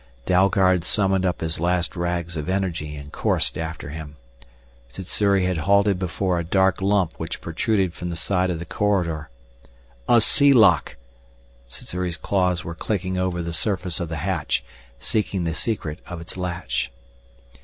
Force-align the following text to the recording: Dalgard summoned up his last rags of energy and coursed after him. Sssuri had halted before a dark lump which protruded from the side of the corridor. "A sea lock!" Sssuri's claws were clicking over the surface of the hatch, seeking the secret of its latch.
Dalgard 0.25 0.83
summoned 0.83 1.27
up 1.27 1.41
his 1.41 1.59
last 1.59 1.95
rags 1.95 2.35
of 2.35 2.49
energy 2.49 2.95
and 2.95 3.11
coursed 3.11 3.55
after 3.55 3.89
him. 3.89 4.15
Sssuri 4.89 5.45
had 5.45 5.59
halted 5.59 5.99
before 5.99 6.39
a 6.39 6.43
dark 6.43 6.81
lump 6.81 7.13
which 7.19 7.39
protruded 7.39 7.93
from 7.93 8.09
the 8.09 8.15
side 8.15 8.49
of 8.49 8.57
the 8.57 8.65
corridor. 8.65 9.29
"A 10.09 10.19
sea 10.19 10.53
lock!" 10.53 10.95
Sssuri's 11.67 12.17
claws 12.17 12.63
were 12.65 12.73
clicking 12.73 13.19
over 13.19 13.43
the 13.43 13.53
surface 13.53 13.99
of 13.99 14.09
the 14.09 14.17
hatch, 14.25 14.63
seeking 14.97 15.43
the 15.43 15.53
secret 15.53 15.99
of 16.07 16.19
its 16.19 16.35
latch. 16.35 16.91